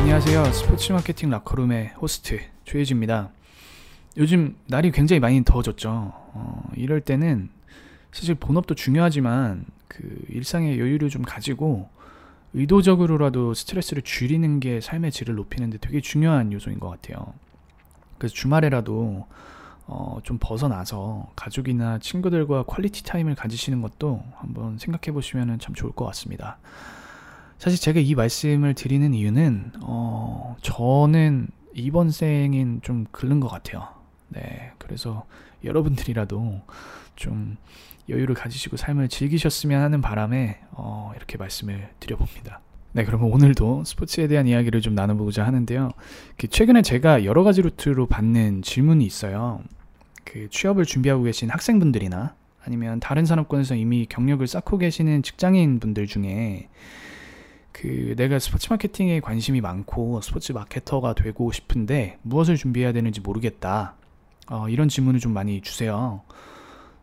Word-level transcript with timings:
안녕하세요. 0.00 0.52
스포츠 0.52 0.92
마케팅 0.92 1.30
라커룸의 1.30 1.94
호스트 2.00 2.40
조혜지입니다. 2.64 3.30
요즘 4.16 4.56
날이 4.66 4.90
굉장히 4.90 5.20
많이 5.20 5.42
더워졌죠. 5.44 5.90
어, 5.90 6.62
이럴 6.74 7.00
때는 7.00 7.50
사실 8.12 8.34
본업도 8.34 8.74
중요하지만 8.74 9.64
그 9.86 10.24
일상의 10.28 10.80
여유를 10.80 11.08
좀 11.08 11.22
가지고 11.22 11.88
의도적으로라도 12.52 13.54
스트레스를 13.54 14.02
줄이는 14.02 14.58
게 14.58 14.80
삶의 14.80 15.12
질을 15.12 15.36
높이는데 15.36 15.78
되게 15.78 16.00
중요한 16.00 16.52
요소인 16.52 16.80
것 16.80 16.88
같아요. 16.88 17.32
그래서 18.20 18.34
주말에라도 18.34 19.26
어, 19.86 20.18
좀 20.22 20.38
벗어나서 20.40 21.32
가족이나 21.34 21.98
친구들과 21.98 22.62
quality 22.62 23.02
time을 23.02 23.34
가지시는 23.34 23.82
것도 23.82 24.22
한번 24.36 24.78
생각해 24.78 25.12
보시면 25.12 25.58
참 25.58 25.74
좋을 25.74 25.90
것 25.90 26.04
같습니다. 26.04 26.58
사실 27.58 27.80
제가 27.80 27.98
이 27.98 28.14
말씀을 28.14 28.74
드리는 28.74 29.12
이유는 29.12 29.72
어, 29.82 30.56
저는 30.62 31.48
이번 31.74 32.12
생인 32.12 32.80
좀 32.82 33.06
글른 33.10 33.40
것 33.40 33.48
같아요. 33.48 33.88
네, 34.28 34.72
그래서 34.78 35.26
여러분들이라도 35.64 36.60
좀 37.16 37.56
여유를 38.08 38.34
가지시고 38.34 38.76
삶을 38.76 39.08
즐기셨으면 39.08 39.82
하는 39.82 40.00
바람에 40.00 40.60
어, 40.70 41.12
이렇게 41.16 41.36
말씀을 41.36 41.90
드려봅니다. 41.98 42.60
네, 42.92 43.04
그러면 43.04 43.30
오늘도 43.30 43.84
스포츠에 43.84 44.26
대한 44.26 44.48
이야기를 44.48 44.80
좀 44.80 44.96
나눠보고자 44.96 45.46
하는데요. 45.46 45.90
그 46.36 46.48
최근에 46.48 46.82
제가 46.82 47.24
여러 47.24 47.44
가지 47.44 47.62
루트로 47.62 48.06
받는 48.06 48.62
질문이 48.62 49.04
있어요. 49.04 49.60
그 50.24 50.48
취업을 50.50 50.84
준비하고 50.84 51.22
계신 51.22 51.50
학생분들이나 51.50 52.34
아니면 52.64 52.98
다른 52.98 53.24
산업군에서 53.24 53.76
이미 53.76 54.06
경력을 54.06 54.44
쌓고 54.44 54.78
계시는 54.78 55.22
직장인 55.22 55.78
분들 55.78 56.08
중에 56.08 56.68
그 57.70 58.14
내가 58.16 58.40
스포츠 58.40 58.68
마케팅에 58.70 59.20
관심이 59.20 59.60
많고 59.60 60.20
스포츠 60.20 60.50
마케터가 60.52 61.14
되고 61.14 61.52
싶은데 61.52 62.18
무엇을 62.22 62.56
준비해야 62.56 62.92
되는지 62.92 63.20
모르겠다. 63.20 63.94
어, 64.48 64.68
이런 64.68 64.88
질문을 64.88 65.20
좀 65.20 65.32
많이 65.32 65.60
주세요. 65.60 66.22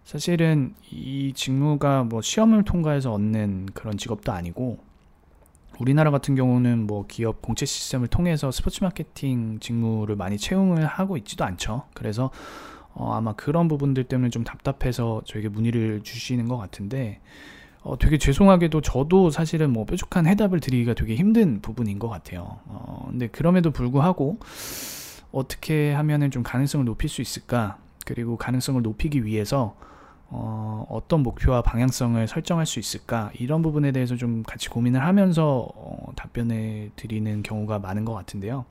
사실은 0.04 0.76
이 0.92 1.32
직무가 1.34 2.04
뭐 2.04 2.22
시험을 2.22 2.64
통과해서 2.64 3.14
얻는 3.14 3.68
그런 3.74 3.98
직업도 3.98 4.34
아니고 4.34 4.87
우리나라 5.80 6.12
같은 6.12 6.36
경우는 6.36 6.88
뭐 6.88 7.06
기업 7.08 7.42
공채 7.42 7.66
시스템을 7.66 8.08
통해서 8.08 8.52
스포츠 8.52 8.84
마케팅 8.84 9.60
직무를 9.60 10.16
많이 10.16 10.38
채용을 10.38 10.86
하고 10.86 11.18
있지도 11.18 11.46
않죠. 11.46 11.84
그래서 11.94 12.32
어, 12.94 13.14
아마 13.14 13.34
그런 13.34 13.68
부분들 13.68 14.06
때문에 14.06 14.30
좀 14.30 14.44
답답해서 14.44 15.22
저에게 15.26 15.50
문의를 15.50 16.02
주시는 16.04 16.48
것 16.48 16.58
같은데 16.58 17.20
어, 17.84 17.98
되게 17.98 18.18
죄송하게도 18.18 18.82
저도 18.82 19.30
사실은 19.30 19.72
뭐 19.72 19.86
뾰족한 19.86 20.26
해답을 20.26 20.60
드리기가 20.60 20.94
되게 20.94 21.16
힘든 21.16 21.62
부분인 21.62 22.00
것 22.00 22.10
같아요. 22.10 22.60
어, 22.66 23.08
근데 23.10 23.28
그럼에도 23.28 23.72
불구하고 23.72 24.40
어떻게 25.32 25.94
하면은 25.94 26.32
좀 26.32 26.42
가능성을 26.42 26.86
높일 26.86 27.10
수 27.10 27.22
있을까? 27.22 27.78
그리고 28.06 28.36
가능성을 28.38 28.82
높이기 28.82 29.26
위해서 29.26 29.76
어, 30.88 30.98
어떤 30.98 31.22
목표와 31.22 31.62
방향성을 31.62 32.28
설정할 32.28 32.66
수 32.66 32.80
있을까? 32.80 33.32
이런 33.40 33.62
부분에 33.62 33.92
대해서 33.92 34.16
좀 34.16 34.44
같이 34.44 34.70
고민을 34.70 35.04
하면서 35.04 35.68
어, 35.76 36.12
답변을 36.16 36.92
드리는 36.96 37.44
경우가 37.44 37.80
많은 37.80 38.06
것 38.06 38.14
같은데요. 38.14 38.66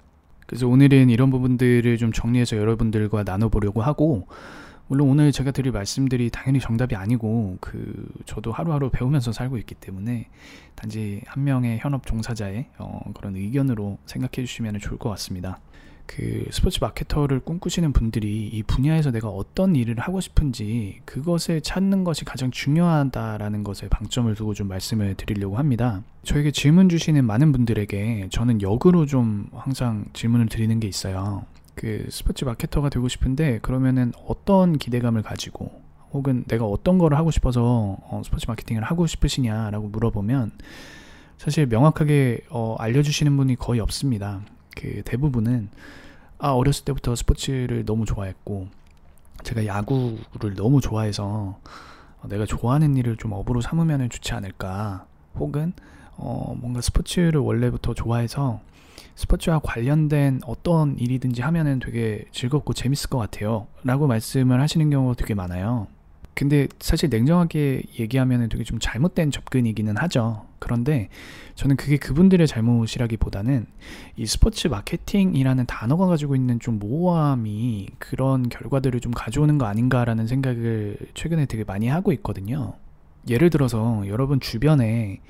그래서 0.46 0.68
오늘은 0.68 1.10
이런 1.10 1.30
부분들을 1.30 1.96
좀 1.98 2.12
정리해서 2.12 2.56
여러분들과 2.56 3.24
나눠보려고 3.24 3.82
하고, 3.82 4.26
물론 4.88 5.08
오늘 5.08 5.32
제가 5.32 5.50
드릴 5.50 5.72
말씀들이 5.72 6.30
당연히 6.30 6.60
정답이 6.60 6.94
아니고 6.94 7.58
그 7.60 8.06
저도 8.24 8.52
하루하루 8.52 8.88
배우면서 8.90 9.32
살고 9.32 9.58
있기 9.58 9.74
때문에 9.74 10.28
단지 10.76 11.22
한 11.26 11.42
명의 11.42 11.78
현업 11.78 12.06
종사자의 12.06 12.66
어, 12.78 13.00
그런 13.12 13.34
의견으로 13.34 13.98
생각해 14.06 14.46
주시면 14.46 14.78
좋을 14.78 14.98
것 14.98 15.08
같습니다. 15.10 15.58
그 16.06 16.46
스포츠 16.50 16.78
마케터를 16.80 17.40
꿈꾸시는 17.40 17.92
분들이 17.92 18.46
이 18.46 18.62
분야에서 18.62 19.10
내가 19.10 19.28
어떤 19.28 19.76
일을 19.76 19.98
하고 19.98 20.20
싶은지 20.20 21.00
그것을 21.04 21.60
찾는 21.60 22.04
것이 22.04 22.24
가장 22.24 22.50
중요하다라는 22.50 23.64
것에 23.64 23.88
방점을 23.88 24.34
두고 24.34 24.54
좀 24.54 24.68
말씀을 24.68 25.14
드리려고 25.14 25.56
합니다. 25.56 26.02
저에게 26.22 26.50
질문 26.52 26.88
주시는 26.88 27.24
많은 27.24 27.52
분들에게 27.52 28.28
저는 28.30 28.62
역으로 28.62 29.06
좀 29.06 29.48
항상 29.52 30.06
질문을 30.12 30.46
드리는 30.46 30.78
게 30.80 30.88
있어요. 30.88 31.44
그 31.74 32.06
스포츠 32.10 32.44
마케터가 32.44 32.88
되고 32.88 33.06
싶은데 33.08 33.58
그러면은 33.60 34.12
어떤 34.26 34.78
기대감을 34.78 35.22
가지고 35.22 35.82
혹은 36.12 36.44
내가 36.48 36.64
어떤 36.64 36.98
거를 36.98 37.18
하고 37.18 37.30
싶어서 37.30 37.98
어, 38.00 38.22
스포츠 38.24 38.46
마케팅을 38.48 38.82
하고 38.82 39.06
싶으시냐라고 39.06 39.88
물어보면 39.88 40.52
사실 41.36 41.66
명확하게 41.66 42.40
어, 42.48 42.76
알려주시는 42.78 43.36
분이 43.36 43.56
거의 43.56 43.80
없습니다. 43.80 44.40
그 44.76 45.02
대부분은 45.04 45.68
아 46.38 46.50
어렸을 46.50 46.84
때부터 46.84 47.16
스포츠를 47.16 47.84
너무 47.84 48.04
좋아했고 48.04 48.68
제가 49.42 49.66
야구를 49.66 50.54
너무 50.54 50.80
좋아해서 50.80 51.58
어, 52.20 52.28
내가 52.28 52.46
좋아하는 52.46 52.96
일을 52.96 53.16
좀 53.16 53.32
업으로 53.32 53.60
삼으면 53.60 54.08
좋지 54.10 54.32
않을까 54.34 55.06
혹은 55.34 55.72
어, 56.16 56.54
뭔가 56.60 56.80
스포츠를 56.80 57.40
원래부터 57.40 57.94
좋아해서 57.94 58.60
스포츠와 59.14 59.60
관련된 59.60 60.40
어떤 60.46 60.98
일이든지 60.98 61.42
하면은 61.42 61.78
되게 61.78 62.26
즐겁고 62.32 62.74
재밌을 62.74 63.08
것 63.08 63.18
같아요. 63.18 63.66
라고 63.82 64.06
말씀을 64.06 64.60
하시는 64.60 64.88
경우가 64.90 65.14
되게 65.14 65.34
많아요. 65.34 65.86
근데 66.36 66.68
사실 66.80 67.08
냉정하게 67.08 67.82
얘기하면 67.98 68.50
되게 68.50 68.62
좀 68.62 68.78
잘못된 68.78 69.30
접근이기는 69.30 69.96
하죠. 69.96 70.44
그런데 70.58 71.08
저는 71.54 71.76
그게 71.76 71.96
그분들의 71.96 72.46
잘못이라기보다는 72.46 73.64
이 74.16 74.26
스포츠 74.26 74.68
마케팅이라는 74.68 75.64
단어가 75.64 76.06
가지고 76.06 76.36
있는 76.36 76.60
좀 76.60 76.78
모호함이 76.78 77.88
그런 77.98 78.50
결과들을 78.50 79.00
좀 79.00 79.12
가져오는 79.12 79.56
거 79.56 79.64
아닌가라는 79.64 80.26
생각을 80.26 80.98
최근에 81.14 81.46
되게 81.46 81.64
많이 81.64 81.88
하고 81.88 82.12
있거든요. 82.12 82.74
예를 83.30 83.48
들어서 83.48 84.04
여러분 84.06 84.38
주변에 84.38 85.22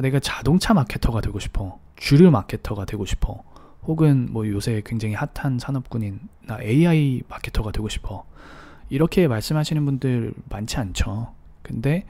내가 0.00 0.20
자동차 0.20 0.72
마케터가 0.72 1.20
되고 1.20 1.40
싶어. 1.40 1.80
주류 1.96 2.30
마케터가 2.30 2.84
되고 2.84 3.04
싶어. 3.04 3.42
혹은 3.82 4.28
뭐 4.30 4.46
요새 4.46 4.82
굉장히 4.86 5.14
핫한 5.14 5.58
산업군인 5.58 6.20
나 6.46 6.62
AI 6.62 7.22
마케터가 7.28 7.72
되고 7.72 7.88
싶어. 7.88 8.24
이렇게 8.94 9.26
말씀하시는 9.26 9.84
분들 9.84 10.34
많지 10.50 10.76
않죠. 10.76 11.34
근데 11.62 12.04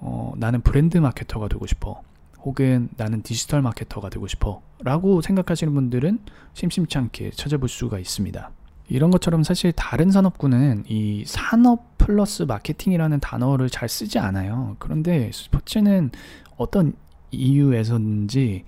어, 0.00 0.34
나는 0.36 0.60
브랜드 0.60 0.98
마케터가 0.98 1.48
되고 1.48 1.66
싶어. 1.66 2.02
혹은 2.42 2.90
나는 2.98 3.22
디지털 3.22 3.62
마케터가 3.62 4.10
되고 4.10 4.26
싶어. 4.26 4.60
라고 4.80 5.22
생각하시는 5.22 5.72
분들은 5.72 6.18
심심치 6.52 6.98
않게 6.98 7.30
찾아볼 7.30 7.70
수가 7.70 7.98
있습니다. 7.98 8.50
이런 8.88 9.10
것처럼 9.10 9.42
사실 9.44 9.72
다른 9.72 10.10
산업군은 10.10 10.84
이 10.88 11.24
산업 11.24 11.96
플러스 11.96 12.42
마케팅이라는 12.42 13.18
단어를 13.20 13.70
잘 13.70 13.88
쓰지 13.88 14.18
않아요. 14.18 14.76
그런데 14.78 15.30
스포츠는 15.32 16.10
어떤 16.58 16.92
이유에서인지 17.30 18.64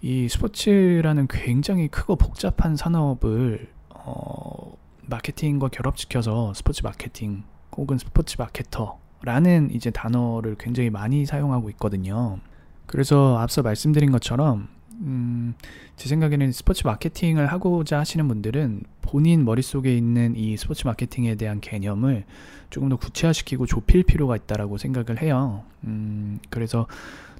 이 0.00 0.28
스포츠라는 0.28 1.28
굉장히 1.30 1.86
크고 1.86 2.16
복잡한 2.16 2.74
산업을 2.74 3.70
어, 3.90 4.81
마케팅과 5.06 5.68
결합시켜서 5.68 6.52
스포츠 6.54 6.82
마케팅 6.82 7.44
혹은 7.76 7.98
스포츠 7.98 8.36
마케터라는 8.38 9.70
이제 9.72 9.90
단어를 9.90 10.56
굉장히 10.58 10.90
많이 10.90 11.26
사용하고 11.26 11.70
있거든요. 11.70 12.38
그래서 12.86 13.38
앞서 13.38 13.62
말씀드린 13.62 14.10
것처럼 14.10 14.68
음, 15.00 15.54
제 15.96 16.08
생각에는 16.08 16.52
스포츠 16.52 16.86
마케팅을 16.86 17.46
하고자 17.46 17.98
하시는 17.98 18.26
분들은 18.28 18.82
본인 19.00 19.44
머릿속에 19.44 19.96
있는 19.96 20.36
이 20.36 20.56
스포츠 20.56 20.86
마케팅에 20.86 21.34
대한 21.34 21.60
개념을 21.60 22.24
조금 22.70 22.88
더 22.88 22.96
구체화시키고 22.96 23.66
좁힐 23.66 24.04
필요가 24.04 24.36
있다라고 24.36 24.78
생각을 24.78 25.20
해요. 25.20 25.64
음, 25.84 26.38
그래서 26.50 26.86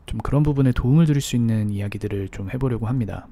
좀 0.07 0.19
그런 0.19 0.43
부분에 0.43 0.73
도움을 0.73 1.07
드릴 1.07 1.21
수 1.21 1.37
있는 1.37 1.71
이야기들을 1.71 2.29
좀 2.31 2.51
해보려고 2.51 2.87
합니다. 2.87 3.27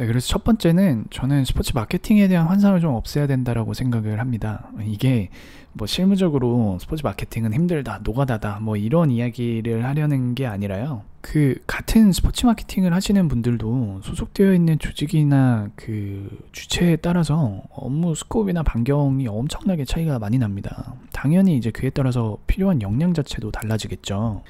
네, 0.00 0.06
그래서 0.06 0.28
첫 0.28 0.44
번째는 0.44 1.04
저는 1.10 1.44
스포츠 1.44 1.72
마케팅에 1.74 2.26
대한 2.26 2.46
환상을 2.46 2.80
좀 2.80 2.94
없애야 2.94 3.26
된다라고 3.26 3.74
생각을 3.74 4.18
합니다. 4.18 4.70
이게 4.82 5.28
뭐 5.74 5.86
실무적으로 5.86 6.78
스포츠 6.80 7.02
마케팅은 7.04 7.52
힘들다, 7.52 8.00
노가다다, 8.02 8.60
뭐 8.60 8.78
이런 8.78 9.10
이야기를 9.10 9.84
하려는 9.84 10.34
게 10.34 10.46
아니라요. 10.46 11.02
그 11.20 11.56
같은 11.66 12.12
스포츠 12.12 12.46
마케팅을 12.46 12.94
하시는 12.94 13.28
분들도 13.28 14.00
소속되어 14.02 14.54
있는 14.54 14.78
조직이나 14.78 15.68
그 15.76 16.30
주체에 16.52 16.96
따라서 16.96 17.60
업무 17.68 18.14
scope이나 18.14 18.62
반경이 18.62 19.28
엄청나게 19.28 19.84
차이가 19.84 20.18
많이 20.18 20.38
납니다. 20.38 20.94
당연히 21.12 21.58
이제 21.58 21.70
그에 21.70 21.90
따라서 21.90 22.38
필요한 22.46 22.80
역량 22.80 23.12
자체도 23.12 23.50
달라지겠죠. 23.50 24.44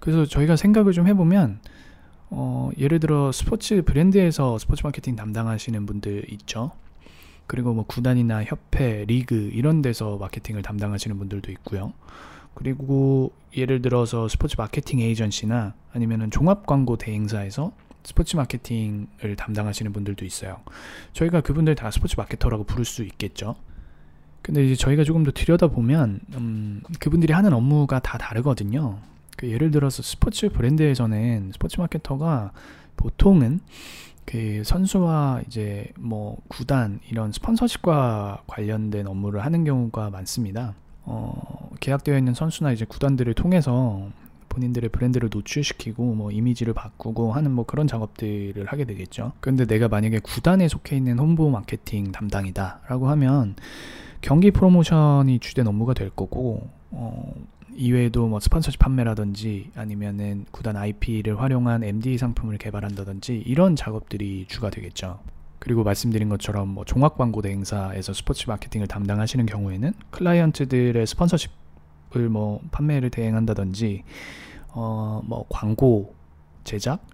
그래서 0.00 0.26
저희가 0.26 0.56
생각을 0.56 0.92
좀 0.92 1.06
해보면 1.06 1.60
어, 2.30 2.70
예를 2.78 3.00
들어 3.00 3.32
스포츠 3.32 3.82
브랜드에서 3.82 4.58
스포츠 4.58 4.82
마케팅 4.84 5.16
담당하시는 5.16 5.86
분들 5.86 6.24
있죠. 6.32 6.72
그리고 7.46 7.72
뭐 7.72 7.84
구단이나 7.86 8.44
협회, 8.44 9.04
리그 9.06 9.50
이런 9.54 9.80
데서 9.80 10.18
마케팅을 10.18 10.62
담당하시는 10.62 11.16
분들도 11.18 11.50
있고요. 11.52 11.94
그리고 12.54 13.32
예를 13.56 13.80
들어서 13.80 14.28
스포츠 14.28 14.56
마케팅 14.58 15.00
에이전시나 15.00 15.74
아니면은 15.92 16.30
종합 16.30 16.66
광고 16.66 16.96
대행사에서 16.96 17.72
스포츠 18.04 18.36
마케팅을 18.36 19.36
담당하시는 19.36 19.92
분들도 19.92 20.24
있어요. 20.24 20.60
저희가 21.14 21.40
그분들 21.40 21.74
다 21.74 21.90
스포츠 21.90 22.16
마케터라고 22.18 22.64
부를 22.64 22.84
수 22.84 23.02
있겠죠. 23.04 23.56
근데 24.42 24.64
이제 24.64 24.74
저희가 24.74 25.04
조금 25.04 25.24
더 25.24 25.30
들여다보면 25.30 26.20
음, 26.34 26.82
그분들이 27.00 27.32
하는 27.32 27.52
업무가 27.52 27.98
다 27.98 28.18
다르거든요. 28.18 28.98
그 29.38 29.48
예를 29.48 29.70
들어서 29.70 30.02
스포츠 30.02 30.48
브랜드에서는 30.48 31.52
스포츠 31.52 31.80
마케터가 31.80 32.50
보통은 32.96 33.60
그 34.24 34.62
선수와 34.64 35.42
이제 35.46 35.92
뭐 35.96 36.36
구단 36.48 36.98
이런 37.08 37.30
스폰서십과 37.30 38.42
관련된 38.48 39.06
업무를 39.06 39.44
하는 39.44 39.62
경우가 39.62 40.10
많습니다. 40.10 40.74
어, 41.04 41.70
계약되어 41.78 42.18
있는 42.18 42.34
선수나 42.34 42.72
이제 42.72 42.84
구단들을 42.84 43.32
통해서 43.34 44.08
본인들의 44.48 44.90
브랜드를 44.90 45.30
노출시키고 45.32 46.14
뭐 46.14 46.32
이미지를 46.32 46.74
바꾸고 46.74 47.32
하는 47.32 47.52
뭐 47.52 47.64
그런 47.64 47.86
작업들을 47.86 48.66
하게 48.66 48.86
되겠죠. 48.86 49.34
그런데 49.38 49.66
내가 49.66 49.86
만약에 49.86 50.18
구단에 50.18 50.66
속해 50.66 50.96
있는 50.96 51.16
홍보 51.20 51.48
마케팅 51.48 52.10
담당이다라고 52.10 53.08
하면 53.10 53.54
경기 54.20 54.50
프로모션이 54.50 55.38
주된 55.38 55.68
업무가 55.68 55.94
될 55.94 56.10
거고 56.10 56.68
어, 56.90 57.34
이외에도 57.74 58.26
뭐 58.26 58.40
스폰서십 58.40 58.78
판매라든지 58.80 59.70
아니면은 59.76 60.46
구단 60.50 60.76
IP를 60.76 61.40
활용한 61.40 61.84
MD 61.84 62.18
상품을 62.18 62.58
개발한다든지 62.58 63.42
이런 63.46 63.76
작업들이 63.76 64.46
주가 64.48 64.70
되겠죠. 64.70 65.20
그리고 65.58 65.84
말씀드린 65.84 66.28
것처럼 66.28 66.68
뭐 66.68 66.84
종합 66.84 67.18
광고 67.18 67.42
대행사에서 67.42 68.12
스포츠 68.12 68.48
마케팅을 68.48 68.86
담당하시는 68.86 69.44
경우에는 69.46 69.92
클라이언트들의 70.10 71.06
스폰서십을 71.06 72.28
뭐 72.30 72.60
판매를 72.70 73.10
대행한다든지 73.10 74.04
어 74.72 75.22
뭐 75.24 75.44
광고 75.48 76.14
제작 76.64 77.04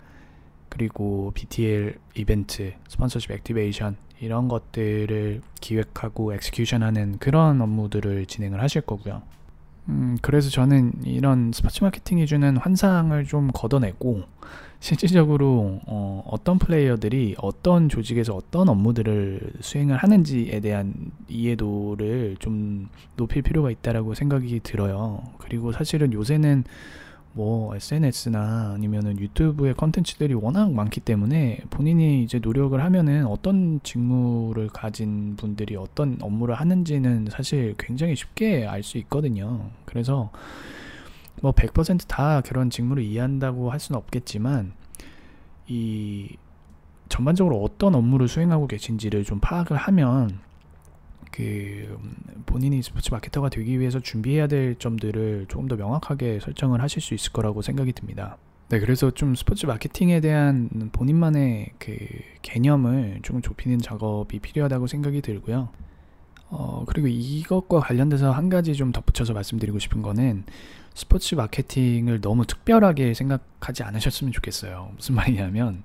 그리고 0.68 1.30
BTL 1.34 1.98
이벤트 2.16 2.74
스폰서십 2.88 3.30
activation 3.30 3.96
이런 4.20 4.48
것들을 4.48 5.42
기획하고 5.60 6.34
execution하는 6.34 7.18
그런 7.18 7.60
업무들을 7.60 8.26
진행을 8.26 8.60
하실 8.60 8.82
거고요. 8.82 9.22
음, 9.88 10.16
그래서 10.22 10.50
저는 10.50 10.92
이런 11.04 11.52
스포츠 11.52 11.84
마케팅이 11.84 12.26
주는 12.26 12.56
환상을 12.56 13.24
좀 13.26 13.50
걷어내고 13.52 14.22
실질적으로 14.80 15.80
어, 15.86 16.22
어떤 16.26 16.58
플레이어들이 16.58 17.36
어떤 17.38 17.88
조직에서 17.88 18.34
어떤 18.34 18.68
업무들을 18.68 19.40
수행을 19.60 19.96
하는지에 19.96 20.60
대한 20.60 20.94
이해도를 21.28 22.36
좀 22.38 22.88
높일 23.16 23.42
필요가 23.42 23.70
있다라고 23.70 24.14
생각이 24.14 24.60
들어요. 24.62 25.22
그리고 25.38 25.72
사실은 25.72 26.12
요새는 26.12 26.64
뭐 27.36 27.74
SNS나 27.74 28.74
아니면은 28.74 29.18
유튜브의 29.18 29.74
컨텐츠들이 29.74 30.34
워낙 30.34 30.72
많기 30.72 31.00
때문에 31.00 31.58
본인이 31.68 32.22
이제 32.22 32.38
노력을 32.38 32.80
하면은 32.80 33.26
어떤 33.26 33.80
직무를 33.82 34.68
가진 34.68 35.34
분들이 35.36 35.74
어떤 35.74 36.16
업무를 36.20 36.54
하는지는 36.54 37.26
사실 37.30 37.74
굉장히 37.76 38.14
쉽게 38.14 38.66
알 38.66 38.84
수 38.84 38.98
있거든요. 38.98 39.70
그래서 39.84 40.30
뭐 41.42 41.52
100%다 41.52 42.40
그런 42.42 42.70
직무를 42.70 43.02
이해한다고 43.02 43.70
할 43.70 43.80
수는 43.80 43.98
없겠지만 43.98 44.72
이 45.66 46.36
전반적으로 47.08 47.62
어떤 47.62 47.94
업무를 47.94 48.28
수행하고 48.28 48.68
계신지를 48.68 49.24
좀 49.24 49.40
파악을 49.40 49.76
하면 49.76 50.38
그 51.34 51.98
본인이 52.46 52.80
스포츠 52.80 53.10
마케터가 53.12 53.48
되기 53.48 53.80
위해서 53.80 53.98
준비해야 53.98 54.46
될 54.46 54.76
점들을 54.76 55.46
조금 55.48 55.66
더 55.66 55.74
명확하게 55.74 56.38
설정을 56.38 56.80
하실 56.80 57.02
수 57.02 57.12
있을 57.12 57.32
거라고 57.32 57.60
생각이 57.60 57.92
듭니다. 57.92 58.38
네, 58.68 58.78
그래서 58.78 59.10
좀 59.10 59.34
스포츠 59.34 59.66
마케팅에 59.66 60.20
대한 60.20 60.70
본인만의 60.92 61.72
그 61.80 61.96
개념을 62.42 63.18
조금 63.22 63.42
좁히는 63.42 63.78
작업이 63.78 64.38
필요하다고 64.38 64.86
생각이 64.86 65.22
들고요. 65.22 65.70
어, 66.50 66.84
그리고 66.86 67.08
이것과 67.08 67.80
관련돼서 67.80 68.30
한 68.30 68.48
가지 68.48 68.72
좀 68.74 68.92
덧붙여서 68.92 69.32
말씀드리고 69.32 69.80
싶은 69.80 70.02
거는 70.02 70.44
스포츠 70.94 71.34
마케팅을 71.34 72.20
너무 72.20 72.46
특별하게 72.46 73.12
생각하지 73.12 73.82
않으셨으면 73.82 74.32
좋겠어요. 74.32 74.92
무슨 74.94 75.16
말이냐면, 75.16 75.82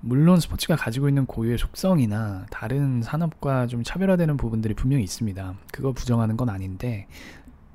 물론 0.00 0.40
스포츠가 0.40 0.76
가지고 0.76 1.08
있는 1.08 1.26
고유의 1.26 1.58
속성이나 1.58 2.46
다른 2.50 3.02
산업과 3.02 3.66
좀 3.66 3.82
차별화되는 3.82 4.36
부분들이 4.36 4.74
분명히 4.74 5.04
있습니다. 5.04 5.54
그거 5.72 5.92
부정하는 5.92 6.36
건 6.36 6.48
아닌데 6.48 7.06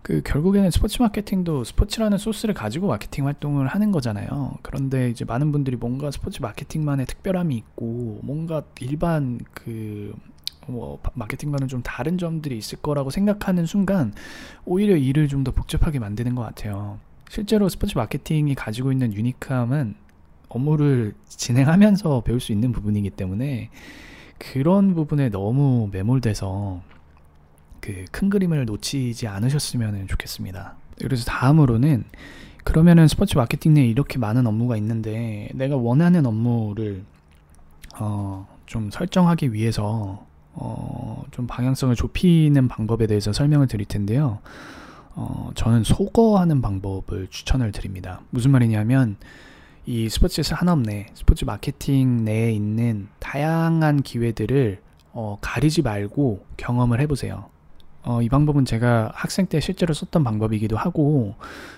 그 0.02 0.22
결국에는 0.24 0.70
스포츠 0.72 1.02
마케팅도 1.02 1.64
스포츠라는 1.64 2.18
소스를 2.18 2.54
가지고 2.54 2.88
마케팅 2.88 3.26
활동을 3.26 3.68
하는 3.68 3.92
거잖아요. 3.92 4.58
그런데 4.62 5.10
이제 5.10 5.26
많은 5.26 5.52
분들이 5.52 5.78
뭔가 5.78 6.12
스포츠 6.12 6.42
마케팅만의 6.42 7.06
특별함이 7.08 7.56
있고 7.56 8.20
뭔가 8.24 8.64
일반 8.80 9.40
그 9.54 10.14
뭐 10.68 11.00
마케팅과는 11.14 11.68
좀 11.68 11.82
다른 11.84 12.18
점들이 12.18 12.58
있을 12.58 12.80
거라고 12.82 13.10
생각하는 13.10 13.66
순간 13.66 14.14
오히려 14.66 14.96
일을 14.96 15.28
좀 15.28 15.46
더 15.46 15.52
복잡하게 15.52 16.00
만드는 16.00 16.34
것 16.34 16.42
같아요. 16.42 16.98
실제로 17.30 17.70
스포츠 17.70 17.96
마케팅이 17.96 18.56
가지고 18.56 18.92
있는 18.92 19.14
유니크함은 19.14 19.94
업무를 20.50 21.14
진행하면서 21.28 22.22
배울 22.22 22.40
수 22.40 22.52
있는 22.52 22.72
부분이기 22.72 23.10
때문에 23.12 23.70
그런 24.38 24.96
부분에 24.96 25.30
너무 25.30 25.90
매몰돼서 25.92 26.82
그 27.82 28.06
큰 28.12 28.30
그림을 28.30 28.66
놓치지 28.66 29.28
않으셨으면 29.28 30.08
좋겠습니다. 30.08 30.76
그래서 31.00 31.26
다음으로는 31.26 32.04
그러면은 32.64 33.08
스포츠 33.08 33.38
마케팅 33.38 33.76
내에 33.76 33.86
이렇게 33.86 34.18
많은 34.18 34.48
업무가 34.48 34.76
있는데 34.78 35.50
내가 35.54 35.76
원하는 35.76 36.26
업무를 36.26 37.04
어, 38.00 38.48
좀 38.66 38.90
설정하기 38.90 39.54
위해서 39.54 40.26
어, 40.54 41.24
좀 41.30 41.46
방향성을 41.46 41.96
좁히는 41.96 42.68
방법에 42.68 43.06
대해서 43.06 43.32
설명을 43.32 43.68
드릴 43.68 43.86
텐데요. 43.86 44.40
어, 45.14 45.52
저는 45.54 45.84
소거하는 45.84 46.62
방법을 46.62 47.28
추천을 47.30 47.72
드립니다. 47.72 48.22
무슨 48.32 48.52
말이냐면 48.52 49.18
이 49.88 50.10
스포츠 50.10 50.42
산업 50.42 50.80
내, 50.80 51.06
스포츠 51.14 51.46
마케팅 51.46 52.26
내에 52.26 52.52
있는 52.52 53.08
다양한 53.20 54.02
기회들을 54.02 54.82
어, 55.14 55.38
가리지 55.42 55.84
말고 55.84 56.44
경험을 56.58 57.00
해보세요. 57.02 57.50
어, 58.02 58.20
이 58.24 58.28
방법은 58.28 58.66
제가 58.66 59.12
학생 59.14 59.46
때 59.46 59.60
실제로 59.60 59.94
썼던 59.94 60.24
방법이기도 60.24 60.76
하고, 60.76 61.36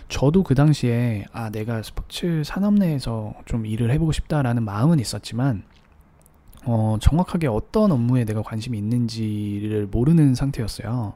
저도 0.08 0.44
그 0.44 0.56
당시에, 0.56 1.26
아, 1.32 1.50
내가 1.50 1.84
스포츠 1.84 2.44
산업 2.46 2.74
내에서 2.76 3.34
좀 3.46 3.66
일을 3.66 3.92
해보고 3.92 4.14
싶다라는 4.14 4.64
마음은 4.64 5.00
있었지만, 5.00 5.64
어, 6.66 6.98
정확하게 7.00 7.48
어떤 7.48 7.92
업무에 7.92 8.26
내가 8.26 8.42
관심이 8.42 8.78
있는지를 8.78 9.88
모르는 9.88 10.34
상태였어요. 10.36 11.14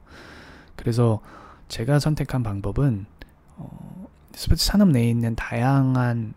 그래서 0.76 1.22
제가 1.68 2.00
선택한 2.00 2.44
방법은, 2.44 3.06
어, 3.58 4.08
스포츠 4.34 4.66
산업 4.66 4.90
내에 4.90 5.10
있는 5.10 5.36
다양한 5.36 6.34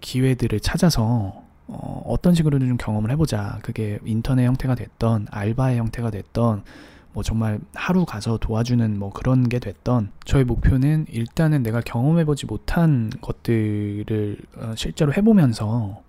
기회들을 0.00 0.60
찾아서 0.60 1.42
어, 1.66 2.02
어떤 2.06 2.34
식으로든 2.34 2.66
좀 2.66 2.76
경험을 2.76 3.10
해보자. 3.12 3.58
그게 3.62 3.98
인터넷 4.04 4.46
형태가 4.46 4.74
됐던 4.74 5.28
알바의 5.30 5.78
형태가 5.78 6.10
됐던 6.10 6.64
뭐 7.12 7.22
정말 7.22 7.60
하루 7.74 8.04
가서 8.04 8.38
도와주는 8.38 8.98
뭐 8.98 9.10
그런 9.10 9.48
게 9.48 9.58
됐던 9.58 10.12
저의 10.24 10.44
목표는 10.44 11.06
일단은 11.08 11.62
내가 11.62 11.80
경험해보지 11.80 12.46
못한 12.46 13.10
것들을 13.20 14.38
어, 14.56 14.72
실제로 14.76 15.12
해보면서 15.12 16.02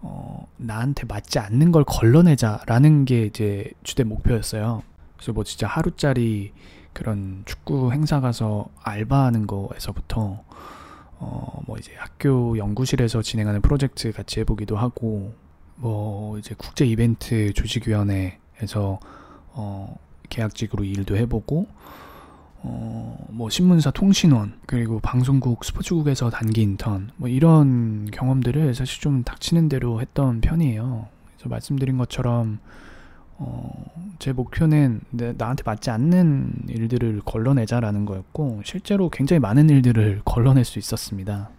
어, 0.00 0.46
나한테 0.56 1.04
맞지 1.06 1.38
않는 1.38 1.72
걸 1.72 1.84
걸러내자라는 1.84 3.04
게 3.06 3.22
이제 3.22 3.72
주된 3.82 4.08
목표였어요. 4.08 4.82
그래서 5.16 5.32
뭐 5.32 5.42
진짜 5.44 5.66
하루짜리 5.66 6.52
그런 6.92 7.42
축구 7.44 7.92
행사 7.92 8.20
가서 8.20 8.68
알바하는 8.82 9.46
거에서부터 9.46 10.44
어, 11.18 11.62
뭐 11.66 11.78
이제 11.78 11.92
학교 11.96 12.56
연구실에서 12.58 13.22
진행하는 13.22 13.62
프로젝트 13.62 14.12
같이 14.12 14.40
해보기도 14.40 14.76
하고, 14.76 15.34
뭐 15.76 16.38
이제 16.38 16.54
국제 16.56 16.84
이벤트 16.84 17.52
조직위원회에서 17.52 19.00
어, 19.52 19.96
계약직으로 20.28 20.84
일도 20.84 21.16
해보고, 21.16 21.66
어, 22.68 23.26
뭐 23.30 23.48
신문사 23.48 23.92
통신원 23.92 24.58
그리고 24.66 24.98
방송국 25.00 25.64
스포츠국에서 25.64 26.30
단기 26.30 26.62
인턴 26.62 27.10
뭐 27.16 27.28
이런 27.28 28.10
경험들을 28.10 28.74
사실 28.74 29.00
좀 29.00 29.22
닥치는 29.22 29.68
대로 29.68 30.00
했던 30.00 30.40
편이에요. 30.40 31.06
그래서 31.26 31.48
말씀드린 31.48 31.96
것처럼 31.96 32.58
어, 33.38 33.70
제 34.18 34.32
목표는 34.32 35.00
내, 35.10 35.34
나한테 35.36 35.62
맞지 35.64 35.90
않는 35.90 36.66
일들을 36.68 37.20
걸러내자라는 37.24 38.06
거였고, 38.06 38.62
실제로 38.64 39.10
굉장히 39.10 39.40
많은 39.40 39.68
일들을 39.70 40.22
걸러낼 40.24 40.64
수 40.64 40.78
있었습니다. 40.78 41.50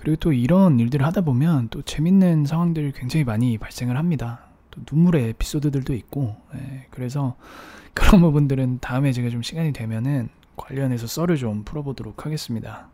그리고 0.00 0.16
또 0.16 0.32
이런 0.32 0.80
일들을 0.80 1.04
하다 1.04 1.20
보면 1.20 1.68
또 1.68 1.82
재밌는 1.82 2.46
상황들이 2.46 2.92
굉장히 2.92 3.22
많이 3.22 3.58
발생을 3.58 3.98
합니다. 3.98 4.40
또 4.70 4.80
눈물의 4.90 5.28
에피소드들도 5.30 5.92
있고 5.94 6.36
예, 6.54 6.86
그래서 6.90 7.36
그런 7.92 8.22
부분들은 8.22 8.78
다음에 8.80 9.12
제가 9.12 9.28
좀 9.28 9.42
시간이 9.42 9.74
되면은 9.74 10.30
관련해서 10.56 11.06
썰을 11.06 11.36
좀 11.36 11.64
풀어보도록 11.64 12.24
하겠습니다. 12.24 12.88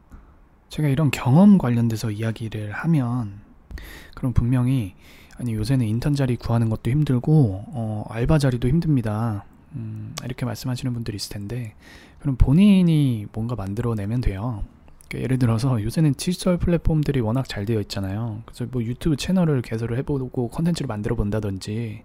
제가 0.68 0.88
이런 0.88 1.12
경험 1.12 1.58
관련돼서 1.58 2.10
이야기를 2.10 2.72
하면 2.72 3.40
그럼 4.16 4.32
분명히 4.32 4.96
아니 5.38 5.54
요새는 5.54 5.86
인턴 5.86 6.14
자리 6.14 6.36
구하는 6.36 6.68
것도 6.70 6.90
힘들고 6.90 7.64
어, 7.68 8.04
알바 8.08 8.38
자리도 8.38 8.68
힘듭니다. 8.68 9.44
음, 9.74 10.14
이렇게 10.24 10.46
말씀하시는 10.46 10.92
분들이 10.92 11.16
있을 11.16 11.30
텐데 11.34 11.74
그럼 12.20 12.36
본인이 12.36 13.26
뭔가 13.32 13.54
만들어내면 13.54 14.20
돼요. 14.22 14.64
그러니까 15.08 15.24
예를 15.24 15.38
들어서 15.38 15.82
요새는 15.82 16.14
디지털 16.14 16.56
플랫폼들이 16.56 17.20
워낙 17.20 17.48
잘 17.48 17.64
되어 17.64 17.80
있잖아요. 17.80 18.42
그래서 18.46 18.66
뭐 18.70 18.82
유튜브 18.82 19.16
채널을 19.16 19.62
개설을 19.62 19.98
해보고 19.98 20.48
컨텐츠를 20.48 20.86
만들어 20.88 21.14
본다든지 21.16 22.02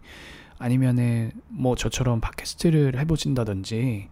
아니면은 0.60 1.32
뭐 1.48 1.76
저처럼 1.76 2.20
팟캐스트를 2.22 3.00
해보신다든지 3.00 4.10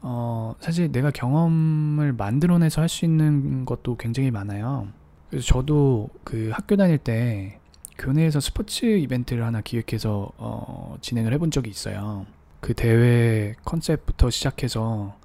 어 0.00 0.54
사실 0.60 0.90
내가 0.92 1.10
경험을 1.10 2.12
만들어내서 2.12 2.80
할 2.80 2.88
수 2.88 3.04
있는 3.04 3.64
것도 3.64 3.96
굉장히 3.96 4.30
많아요. 4.30 4.88
그래서 5.28 5.46
저도 5.46 6.08
그 6.24 6.50
학교 6.54 6.76
다닐 6.76 6.96
때 6.98 7.58
교내에서 7.98 8.40
스포츠 8.40 8.86
이벤트를 8.86 9.44
하나 9.44 9.60
기획해서 9.60 10.30
어 10.38 10.96
진행을 11.00 11.32
해본 11.34 11.50
적이 11.50 11.70
있어요. 11.70 12.26
그 12.60 12.74
대회 12.74 13.54
컨셉부터 13.64 14.30
시작해서 14.30 15.16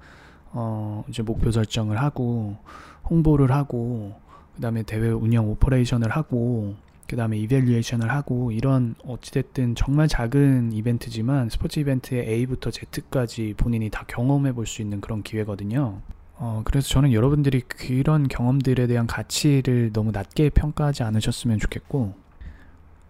어 0.52 1.04
이제 1.08 1.22
목표 1.22 1.50
설정을 1.50 2.00
하고 2.00 2.56
홍보를 3.08 3.52
하고 3.52 4.14
그다음에 4.56 4.82
대회 4.82 5.08
운영 5.08 5.48
operation을 5.50 6.10
하고 6.10 6.74
그다음에 7.06 7.36
evaluation을 7.38 8.10
하고 8.10 8.50
이런 8.50 8.94
어찌됐든 9.04 9.74
정말 9.74 10.08
작은 10.08 10.72
이벤트지만 10.72 11.50
스포츠 11.50 11.78
이벤트의 11.80 12.26
A부터 12.28 12.70
Z까지 12.70 13.54
본인이 13.56 13.90
다 13.90 14.04
경험해 14.08 14.52
볼 14.52 14.66
수 14.66 14.80
있는 14.80 15.00
그런 15.00 15.22
기회거든요. 15.22 16.00
어, 16.36 16.62
그래서 16.64 16.88
저는 16.88 17.12
여러분들이 17.12 17.60
그런 17.60 18.26
경험들에 18.26 18.86
대한 18.86 19.06
가치를 19.06 19.92
너무 19.92 20.10
낮게 20.12 20.50
평가하지 20.50 21.02
않으셨으면 21.04 21.58
좋겠고, 21.58 22.14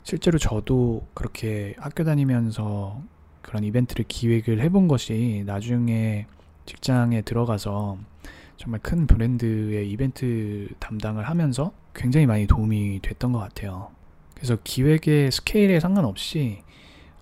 실제로 0.04 0.38
저도 0.38 1.06
그렇게 1.14 1.74
학교 1.78 2.04
다니면서 2.04 3.02
그런 3.40 3.64
이벤트를 3.64 4.04
기획을 4.06 4.60
해본 4.60 4.86
것이 4.86 5.42
나중에 5.46 6.26
직장에 6.66 7.22
들어가서 7.22 7.98
정말 8.58 8.80
큰 8.82 9.06
브랜드의 9.06 9.90
이벤트 9.90 10.68
담당을 10.78 11.28
하면서 11.28 11.72
굉장히 11.94 12.26
많이 12.26 12.46
도움이 12.46 13.00
됐던 13.02 13.32
것 13.32 13.38
같아요. 13.38 13.90
그래서 14.34 14.58
기획의 14.62 15.32
스케일에 15.32 15.80
상관없이 15.80 16.62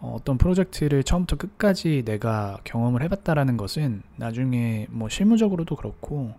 어, 0.01 0.17
어떤 0.19 0.37
프로젝트를 0.37 1.05
처음부터 1.05 1.37
끝까지 1.37 2.03
내가 2.05 2.59
경험을 2.65 3.03
해봤다라는 3.03 3.57
것은 3.57 4.03
나중에 4.17 4.89
뭐 4.91 5.09
실무적으로도 5.09 5.77
그렇고 5.77 6.35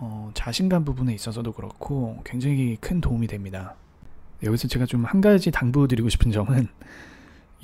어, 0.00 0.30
자신감 0.34 0.84
부분에 0.84 1.14
있어서도 1.14 1.52
그렇고 1.52 2.20
굉장히 2.24 2.76
큰 2.78 3.00
도움이 3.00 3.26
됩니다. 3.26 3.74
여기서 4.42 4.68
제가 4.68 4.86
좀 4.86 5.04
한 5.04 5.20
가지 5.20 5.50
당부드리고 5.50 6.08
싶은 6.08 6.30
점은 6.32 6.68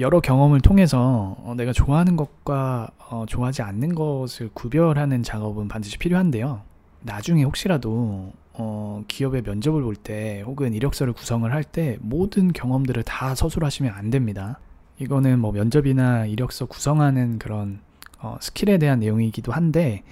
여러 0.00 0.20
경험을 0.20 0.60
통해서 0.60 1.36
어, 1.40 1.54
내가 1.56 1.72
좋아하는 1.72 2.16
것과 2.16 2.90
어, 3.10 3.24
좋아하지 3.28 3.62
않는 3.62 3.94
것을 3.94 4.50
구별하는 4.54 5.22
작업은 5.22 5.68
반드시 5.68 5.98
필요한데요. 5.98 6.62
나중에 7.02 7.44
혹시라도 7.44 8.32
어, 8.54 9.04
기업의 9.08 9.42
면접을 9.42 9.82
볼 9.82 9.94
때 9.96 10.42
혹은 10.46 10.74
이력서를 10.74 11.12
구성을 11.12 11.50
할 11.52 11.62
때 11.64 11.98
모든 12.00 12.52
경험들을 12.52 13.02
다 13.04 13.34
서술하시면 13.34 13.92
안 13.92 14.10
됩니다. 14.10 14.58
이거는 14.98 15.38
뭐 15.38 15.52
면접이나 15.52 16.26
이력서 16.26 16.66
구성하는 16.66 17.38
그런 17.38 17.80
어, 18.20 18.36
스킬에 18.40 18.78
대한 18.78 19.00
내용이기도 19.00 19.52
한데 19.52 20.02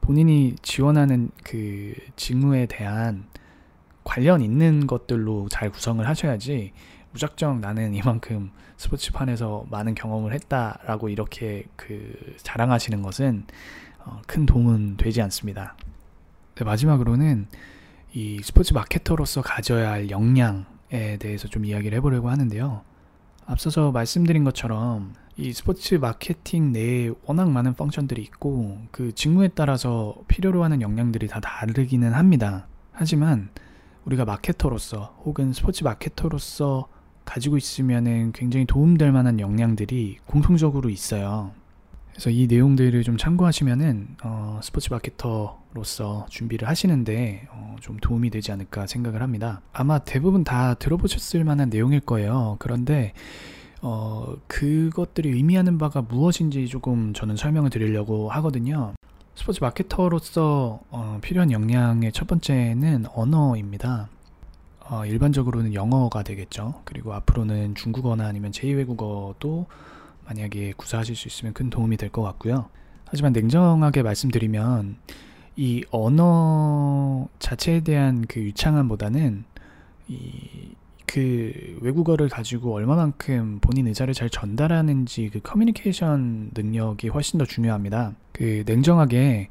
본인이 0.00 0.54
지원하는 0.62 1.30
그 1.44 1.92
직무에 2.16 2.66
대한 2.66 3.24
관련 4.08 4.40
있는 4.40 4.86
것들로 4.86 5.48
잘 5.50 5.70
구성을 5.70 6.06
하셔야지 6.08 6.72
무작정 7.12 7.60
나는 7.60 7.92
이만큼 7.94 8.50
스포츠판에서 8.78 9.66
많은 9.70 9.94
경험을 9.94 10.32
했다라고 10.32 11.10
이렇게 11.10 11.66
그 11.76 12.14
자랑하시는 12.38 13.02
것은 13.02 13.44
어, 13.98 14.22
큰 14.26 14.46
도움은 14.46 14.96
되지 14.96 15.20
않습니다. 15.20 15.76
네, 16.54 16.64
마지막으로는 16.64 17.48
이 18.14 18.40
스포츠 18.42 18.72
마케터로서 18.72 19.42
가져야 19.42 19.90
할 19.90 20.08
역량에 20.08 21.18
대해서 21.20 21.46
좀 21.46 21.66
이야기를 21.66 21.98
해보려고 21.98 22.30
하는데요. 22.30 22.80
앞서서 23.44 23.92
말씀드린 23.92 24.42
것처럼 24.42 25.12
이 25.36 25.52
스포츠 25.52 25.96
마케팅 25.96 26.72
내에 26.72 27.10
워낙 27.26 27.50
많은 27.50 27.74
펑션들이 27.74 28.22
있고 28.22 28.78
그 28.90 29.14
직무에 29.14 29.48
따라서 29.48 30.16
필요로 30.28 30.64
하는 30.64 30.80
역량들이 30.80 31.28
다 31.28 31.40
다르기는 31.40 32.14
합니다. 32.14 32.66
하지만 32.92 33.50
우리가 34.08 34.24
마케터로서 34.24 35.14
혹은 35.24 35.52
스포츠 35.52 35.84
마케터로서 35.84 36.88
가지고 37.26 37.58
있으면은 37.58 38.32
굉장히 38.32 38.64
도움될 38.64 39.12
만한 39.12 39.38
역량들이 39.38 40.18
공통적으로 40.24 40.88
있어요. 40.88 41.52
그래서 42.10 42.30
이 42.30 42.46
내용들을 42.46 43.02
좀 43.02 43.18
참고하시면은 43.18 44.16
어, 44.24 44.60
스포츠 44.62 44.90
마케터로서 44.90 46.26
준비를 46.30 46.66
하시는데 46.66 47.48
어, 47.52 47.76
좀 47.80 47.98
도움이 47.98 48.30
되지 48.30 48.50
않을까 48.50 48.86
생각을 48.86 49.20
합니다. 49.20 49.60
아마 49.74 49.98
대부분 49.98 50.42
다 50.42 50.72
들어보셨을 50.74 51.44
만한 51.44 51.68
내용일 51.68 52.00
거예요. 52.00 52.56
그런데 52.60 53.12
어, 53.82 54.36
그것들이 54.46 55.28
의미하는 55.28 55.76
바가 55.76 56.00
무엇인지 56.00 56.66
조금 56.68 57.12
저는 57.12 57.36
설명을 57.36 57.68
드리려고 57.68 58.30
하거든요. 58.30 58.94
스포츠 59.38 59.62
마케터로서 59.62 60.80
어, 60.90 61.18
필요한 61.22 61.52
역량의 61.52 62.10
첫 62.10 62.26
번째는 62.26 63.06
언어입니다. 63.14 64.08
어, 64.80 65.06
일반적으로는 65.06 65.74
영어가 65.74 66.24
되겠죠. 66.24 66.82
그리고 66.84 67.14
앞으로는 67.14 67.76
중국어나 67.76 68.26
아니면 68.26 68.50
제2외국어도 68.50 69.66
만약에 70.26 70.72
구사하실 70.76 71.14
수 71.14 71.28
있으면 71.28 71.54
큰 71.54 71.70
도움이 71.70 71.96
될 71.96 72.10
것 72.10 72.22
같고요. 72.22 72.68
하지만 73.04 73.32
냉정하게 73.32 74.02
말씀드리면 74.02 74.96
이 75.54 75.84
언어 75.92 77.28
자체에 77.38 77.80
대한 77.80 78.24
그 78.26 78.40
유창함보다는 78.40 79.44
이 80.08 80.74
그 81.08 81.78
외국어를 81.80 82.28
가지고 82.28 82.74
얼마만큼 82.74 83.58
본인 83.60 83.88
의사를 83.88 84.12
잘 84.14 84.30
전달하는지 84.30 85.30
그 85.32 85.40
커뮤니케이션 85.40 86.50
능력이 86.54 87.08
훨씬 87.08 87.38
더 87.38 87.44
중요합니다. 87.44 88.12
그 88.32 88.62
냉정하게 88.66 89.48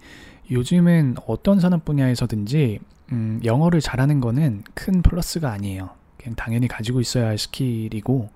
요즘은 0.51 1.15
어떤 1.27 1.59
산업 1.59 1.83
분야에서든지 1.83 2.79
음, 3.11 3.41
영어를 3.43 3.81
잘하는 3.81 4.19
거는 4.21 4.63
큰 4.73 5.01
플러스가 5.01 5.51
아니에요. 5.51 5.89
그냥 6.17 6.35
당연히 6.35 6.67
가지고 6.67 7.01
있어야 7.01 7.27
할 7.27 7.37
스킬이고 7.37 8.29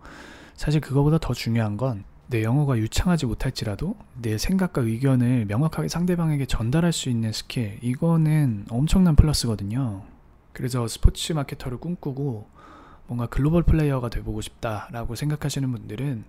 사실 0.56 0.82
그거보다 0.82 1.18
더 1.20 1.34
중요한 1.34 1.78
건 1.78 2.04
내 2.32 2.44
영어가 2.44 2.78
유창하지 2.78 3.26
못할지라도 3.26 3.98
내 4.22 4.38
생각과 4.38 4.84
의견을 4.84 5.48
명확하게 5.48 5.90
상대방에게 5.90 6.46
전달할 6.46 6.94
수 6.94 7.10
있는 7.10 7.34
스킬 7.34 7.78
이거는 7.82 8.68
엄청난 8.70 9.18
플러스거든요. 9.18 10.04
그래서 10.54 10.88
스포츠 10.88 11.34
마케터를 11.34 11.78
꿈꾸고 11.78 12.48
뭔가 13.12 13.26
글로벌 13.26 13.64
플레이어가 13.64 14.10
돼보고 14.10 14.40
싶다라고 14.40 15.16
생각하시는 15.16 15.70
분들은 15.70 16.24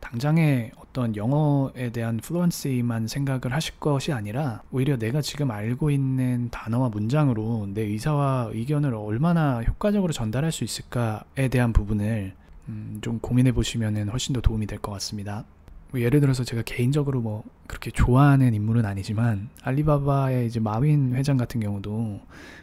당장에 0.00 0.70
어떤 0.76 1.16
영어에 1.16 1.90
대한 1.92 2.18
fluency만 2.18 3.08
생각을 3.08 3.54
하실 3.54 3.80
것이 3.80 4.12
아니라 4.12 4.62
오히려 4.70 4.98
내가 4.98 5.22
지금 5.22 5.50
알고 5.50 5.90
있는 5.90 6.50
단어와 6.50 6.90
문장으로 6.90 7.68
내 7.72 7.80
의사와 7.80 8.50
의견을 8.52 8.92
얼마나 8.92 9.62
효과적으로 9.62 10.12
전달할 10.12 10.52
수 10.52 10.62
있을까에 10.62 11.48
대한 11.50 11.72
부분을 11.72 12.34
음, 12.68 12.98
좀 13.00 13.18
고민해 13.18 13.52
보시면 13.52 14.10
훨씬 14.10 14.34
더 14.34 14.42
도움이 14.42 14.66
될 14.66 14.78
것 14.78 14.92
같습니다. 14.92 15.46
뭐 15.90 16.00
예를 16.00 16.20
들어서 16.20 16.44
제가 16.44 16.62
개인적으로 16.62 17.20
뭐 17.20 17.44
그렇게 17.66 17.90
좋아하는 17.90 18.54
인물은 18.54 18.84
아니지만 18.84 19.48
알리바바의 19.62 20.46
이제 20.46 20.60
마윈 20.60 21.14
회장 21.14 21.36
같은 21.36 21.60
경우도 21.60 22.20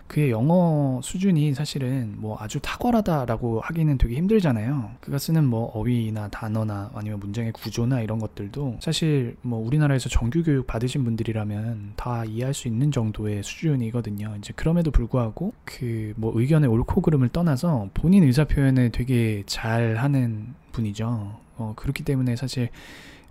그의 0.07 0.29
영어 0.31 0.99
수준이 1.01 1.53
사실은 1.53 2.15
뭐 2.17 2.37
아주 2.39 2.59
탁월하다라고 2.61 3.61
하기는 3.61 3.97
되게 3.97 4.15
힘들잖아요. 4.15 4.91
그가 4.99 5.17
쓰는 5.17 5.45
뭐 5.45 5.71
어휘나 5.73 6.27
단어나 6.29 6.91
아니면 6.93 7.19
문장의 7.19 7.51
구조나 7.53 8.01
이런 8.01 8.19
것들도 8.19 8.77
사실 8.79 9.35
뭐 9.41 9.65
우리나라에서 9.65 10.09
정규 10.09 10.43
교육 10.43 10.67
받으신 10.67 11.03
분들이라면 11.03 11.93
다 11.95 12.25
이해할 12.25 12.53
수 12.53 12.67
있는 12.67 12.91
정도의 12.91 13.43
수준이거든요. 13.43 14.35
이제 14.37 14.53
그럼에도 14.55 14.91
불구하고 14.91 15.53
그 15.65 16.13
뭐 16.15 16.31
의견의 16.35 16.69
옳고 16.69 17.01
그름을 17.01 17.29
떠나서 17.29 17.89
본인 17.93 18.23
의사 18.23 18.43
표현을 18.45 18.91
되게 18.91 19.43
잘 19.45 19.95
하는 19.97 20.53
분이죠. 20.71 21.37
어, 21.57 21.73
그렇기 21.75 22.03
때문에 22.03 22.35
사실 22.35 22.69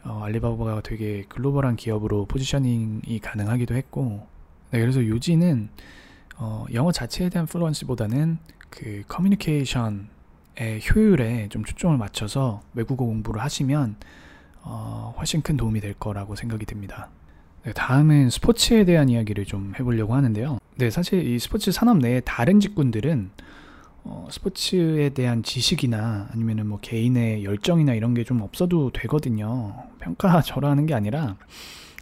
어, 0.05 0.23
알리바바가 0.25 0.83
되게 0.83 1.25
글로벌한 1.29 1.77
기업으로 1.77 2.27
포지셔닝이 2.27 3.19
가능하기도 3.21 3.75
했고 3.75 4.27
네, 4.71 4.81
그래서 4.81 5.07
요지는 5.07 5.69
어, 6.37 6.65
영어 6.73 6.93
자체에 6.93 7.29
대한 7.29 7.47
플루언시보다는 7.47 8.39
그 8.71 9.03
커뮤니케이션에 9.07 10.01
효율에 10.91 11.49
좀 11.51 11.65
초점을 11.65 11.97
맞춰서 11.97 12.63
외국어 12.75 13.05
공부를 13.05 13.41
하시면 13.43 13.97
어, 14.63 15.15
훨씬 15.19 15.43
큰 15.43 15.57
도움이 15.57 15.81
될 15.81 15.95
거라고 15.95 16.35
생각이 16.35 16.67
듭니다. 16.67 17.11
네, 17.65 17.73
다음은 17.73 18.31
스포츠에 18.31 18.85
대한 18.85 19.09
이야기를 19.09 19.45
좀 19.45 19.73
해보려고 19.79 20.15
하는데요. 20.15 20.59
네, 20.77 20.91
사실 20.91 21.25
이 21.25 21.39
스포츠 21.39 21.71
산업 21.71 21.99
내에 21.99 22.21
다른 22.21 22.59
직군들은 22.59 23.31
어, 24.05 24.27
스포츠에 24.31 25.11
대한 25.11 25.43
지식이나 25.43 26.29
아니면은 26.33 26.67
뭐 26.67 26.79
개인의 26.81 27.45
열정이나 27.45 27.95
이런 27.95 28.15
게 28.15 28.25
좀 28.25 28.41
없어도 28.41 28.91
되거든요. 28.93 29.75
평가절하하는 30.01 30.87
게 30.87 30.95
아니라 30.95 31.37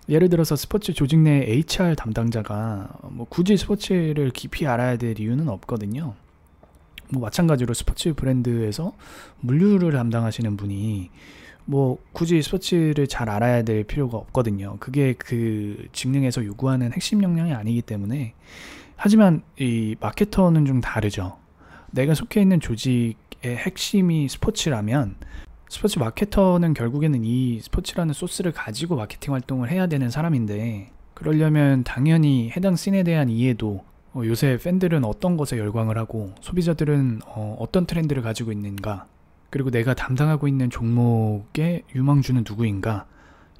예를 0.09 0.28
들어서 0.28 0.57
스포츠 0.57 0.92
조직 0.92 1.19
내 1.21 1.45
HR 1.47 1.95
담당자가 1.97 2.88
뭐 3.11 3.26
굳이 3.28 3.57
스포츠를 3.57 4.30
깊이 4.30 4.66
알아야 4.66 4.97
될 4.97 5.19
이유는 5.21 5.49
없거든요. 5.49 6.14
뭐 7.12 7.23
마찬가지로 7.23 7.75
스포츠 7.75 8.14
브랜드에서 8.14 8.92
물류를 9.40 9.92
담당하시는 9.92 10.57
분이 10.57 11.11
뭐 11.66 11.99
굳이 12.12 12.40
스포츠를 12.42 13.07
잘 13.07 13.28
알아야 13.28 13.62
될 13.62 13.85
필요가 13.85 14.16
없거든요. 14.16 14.76
그게 14.80 15.14
그 15.19 15.87
직능에서 15.92 16.45
요구하는 16.45 16.92
핵심 16.92 17.23
역량이 17.23 17.52
아니기 17.52 17.83
때문에 17.83 18.35
하지만 18.97 19.42
이 19.59 19.97
마케터는 20.00 20.66
좀 20.66 20.80
다르죠. 20.80 21.37
내가 21.92 22.14
속해 22.14 22.40
있는 22.40 22.61
조직의 22.61 23.16
핵심이 23.56 24.28
스포츠라면 24.28 25.16
스포츠 25.68 25.99
마케터는 25.99 26.75
결국에는 26.75 27.25
이 27.25 27.61
스포츠라는 27.61 28.12
소스를 28.12 28.52
가지고 28.52 28.97
마케팅 28.97 29.35
활동을 29.35 29.70
해야 29.70 29.87
되는 29.87 30.11
사람인데 30.11 30.90
그러려면 31.14 31.85
당연히 31.85 32.50
해당 32.50 32.76
씬에 32.76 33.02
대한 33.02 33.28
이해도 33.28 33.85
어, 34.12 34.23
요새 34.25 34.59
팬들은 34.59 35.04
어떤 35.04 35.37
것에 35.37 35.59
열광을 35.59 35.97
하고 35.97 36.32
소비자들은 36.40 37.20
어, 37.26 37.56
어떤 37.61 37.87
트렌드를 37.87 38.23
가지고 38.23 38.50
있는가 38.50 39.06
그리고 39.50 39.70
내가 39.70 39.94
담당하고 39.94 40.49
있는 40.49 40.70
종목의 40.70 41.85
유망주는 41.94 42.44
누구인가 42.49 43.06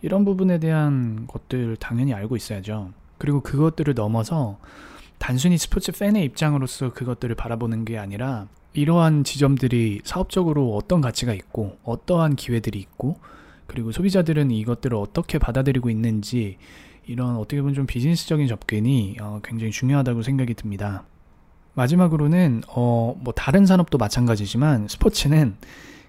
이런 0.03 0.25
부분에 0.25 0.59
대한 0.59 1.27
것들 1.27 1.77
당연히 1.77 2.15
알고 2.15 2.37
있어야죠. 2.37 2.93
그리고 3.19 3.41
그것들을 3.41 3.95
넘어서 3.95 4.59
단순히 5.21 5.59
스포츠 5.59 5.93
팬의 5.93 6.25
입장으로서 6.25 6.93
그것들을 6.93 7.37
바라보는 7.37 7.85
게 7.85 7.99
아니라 7.99 8.49
이러한 8.73 9.23
지점들이 9.23 10.01
사업적으로 10.03 10.75
어떤 10.75 11.01
가치가 11.01 11.35
있고 11.35 11.77
어떠한 11.85 12.37
기회들이 12.37 12.79
있고 12.81 13.21
그리고 13.67 13.93
소비자들은 13.93 14.51
이것들을 14.51 14.97
어떻게 14.97 15.39
받아들이고 15.39 15.91
있는지 15.91 16.57
이런 17.07 17.37
어떻게 17.37 17.61
보면 17.61 17.75
좀 17.75 17.87
비즈니스적인 17.87 18.49
접근이 18.49 19.19
어, 19.21 19.41
굉장히 19.45 19.71
중요하다고 19.71 20.23
생각이 20.23 20.55
듭니다. 20.55 21.05
마지막으로는 21.75 22.63
어, 22.69 23.15
뭐 23.21 23.35
다른 23.35 23.67
산업도 23.67 23.99
마찬가지지만 23.99 24.89
스포츠는 24.89 25.57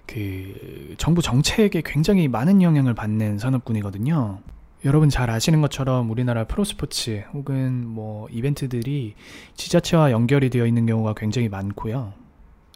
그 0.06 0.94
정부 0.96 1.20
정책에 1.20 1.82
굉장히 1.84 2.28
많은 2.28 2.62
영향을 2.62 2.94
받는 2.94 3.38
산업군이거든요. 3.38 4.40
여러분 4.84 5.08
잘 5.08 5.30
아시는 5.30 5.60
것처럼 5.60 6.10
우리나라 6.10 6.44
프로스포츠 6.44 7.24
혹은 7.32 7.86
뭐 7.86 8.26
이벤트들이 8.30 9.14
지자체와 9.54 10.10
연결이 10.10 10.50
되어 10.50 10.66
있는 10.66 10.86
경우가 10.86 11.14
굉장히 11.14 11.48
많고요. 11.48 12.14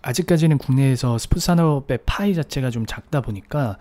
아직까지는 0.03 0.59
국내에서 0.59 1.19
스포츠 1.19 1.45
산업의 1.47 1.99
파이 2.07 2.35
자체가 2.35 2.71
좀 2.71 2.87
작다 2.87 3.23
보니까 3.23 3.79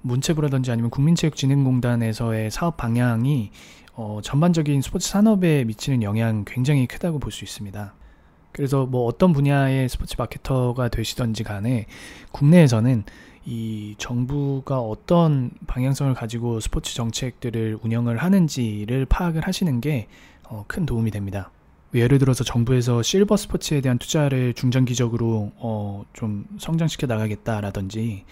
문체부라든지 0.00 0.72
아니면 0.72 0.90
국민체육진흥공단에서의 0.90 2.50
사업 2.50 2.76
방향이 2.76 3.52
어, 3.94 4.18
전반적인 4.24 4.82
스포츠 4.82 5.08
산업에 5.08 5.64
미치는 5.64 6.02
영향 6.02 6.44
굉장히 6.44 6.86
크다고 6.86 7.20
볼 7.20 7.30
수 7.30 7.44
있습니다. 7.44 7.94
그래서 8.50 8.86
뭐 8.86 9.04
어떤 9.06 9.32
분야의 9.32 9.88
스포츠 9.88 10.16
마케터가 10.18 10.88
되시던지 10.88 11.44
간에 11.44 11.86
국내에서는 12.32 13.04
이 13.50 13.94
정부가 13.96 14.78
어떤 14.78 15.50
방향성을 15.66 16.12
가지고 16.12 16.60
스포츠 16.60 16.94
정책들을 16.94 17.78
운영을 17.82 18.18
하는지를 18.18 19.06
파악을 19.06 19.46
하시는 19.46 19.80
게큰 19.80 20.06
어, 20.50 20.66
도움이 20.84 21.10
됩니다. 21.10 21.50
예를 21.94 22.18
들어서 22.18 22.44
정부에서 22.44 23.02
실버 23.02 23.38
스포츠에 23.38 23.80
대한 23.80 23.96
투자를 23.96 24.52
중장기적으로 24.52 25.52
어, 25.56 26.04
좀 26.12 26.44
성장시켜 26.58 27.06
나가겠다라든지 27.06 28.26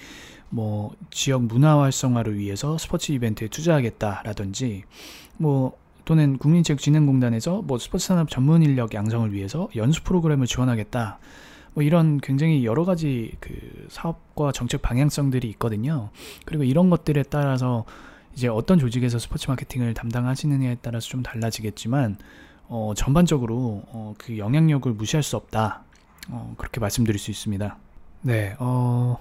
뭐 0.50 0.94
지역 1.10 1.44
문화 1.44 1.80
활성화를 1.80 2.36
위해서 2.36 2.76
스포츠 2.76 3.12
이벤트에 3.12 3.48
투자하겠다라든지 3.48 4.82
뭐 5.38 5.78
또는 6.04 6.36
국민체육진흥공단에서 6.36 7.62
뭐 7.62 7.78
스포츠 7.78 8.06
산업 8.08 8.28
전문 8.28 8.62
인력 8.62 8.92
양성을 8.92 9.32
위해서 9.32 9.70
연수 9.76 10.02
프로그램을 10.04 10.46
지원하겠다. 10.46 11.18
뭐 11.76 11.82
이런 11.82 12.16
굉장히 12.22 12.64
여러 12.64 12.86
가지 12.86 13.32
그 13.38 13.52
사업과 13.90 14.50
정책 14.50 14.80
방향성들이 14.80 15.46
있거든요. 15.50 16.08
그리고 16.46 16.64
이런 16.64 16.88
것들에 16.88 17.22
따라서 17.24 17.84
이제 18.34 18.48
어떤 18.48 18.78
조직에서 18.78 19.18
스포츠 19.18 19.50
마케팅을 19.50 19.92
담당하시느냐에 19.92 20.78
따라서 20.80 21.06
좀 21.06 21.22
달라지겠지만 21.22 22.16
어, 22.68 22.94
전반적으로 22.96 23.82
어, 23.88 24.14
그 24.16 24.38
영향력을 24.38 24.90
무시할 24.90 25.22
수 25.22 25.36
없다. 25.36 25.84
어, 26.30 26.54
그렇게 26.56 26.80
말씀드릴 26.80 27.18
수 27.18 27.30
있습니다. 27.30 27.76
네, 28.22 28.56
어, 28.58 29.18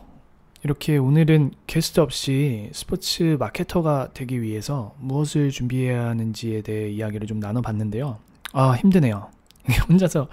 이렇게 0.63 0.96
오늘은 0.96 1.52
게스트 1.68 2.00
없이 2.00 2.70
스포츠 2.72 3.36
마케터가 3.38 4.12
되기 4.13 4.41
위해서 4.41 4.96
무엇을 5.02 5.52
준비해야 5.52 6.06
하는지에 6.06 6.62
대해 6.62 6.89
이야기를 6.89 7.28
좀 7.28 7.41
나눠봤는데요. 7.41 8.18
아, 8.54 8.72
힘드네요. 8.76 9.30
혼자서 9.89 10.30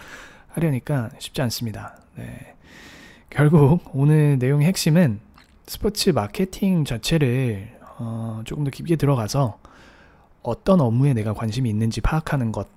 하려니까 0.52 1.10
쉽지 1.18 1.42
않습니다. 1.42 1.96
네. 2.16 2.54
결국 3.30 3.80
오늘 3.94 4.38
내용의 4.38 4.66
핵심은 4.68 5.20
스포츠 5.66 6.10
마케팅 6.10 6.84
자체를 6.84 7.78
어, 7.98 8.42
조금 8.44 8.64
더 8.64 8.70
깊게 8.70 8.96
들어가서 8.96 9.58
어떤 10.42 10.80
업무에 10.80 11.14
내가 11.14 11.34
관심이 11.34 11.70
있는지 11.70 12.00
파악하는 12.00 12.52
것, 12.52 12.68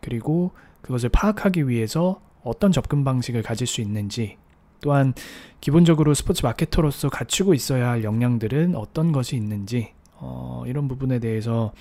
그리고 0.00 0.52
그것을 0.82 1.08
파악하기 1.08 1.68
위해서 1.68 2.20
어떤 2.42 2.72
접근 2.72 3.04
방식을 3.04 3.42
가질 3.42 3.66
수 3.66 3.80
있는지, 3.80 4.36
또한 4.80 5.14
기본적으로 5.60 6.12
스포츠 6.12 6.44
마케터로서 6.44 7.08
갖추고 7.08 7.54
있어야 7.54 7.90
할 7.90 8.04
역량들은 8.04 8.74
어떤 8.74 9.12
것이 9.12 9.36
있는지 9.36 9.92
어, 10.16 10.64
이런 10.66 10.88
부분에 10.88 11.20
대해서 11.20 11.72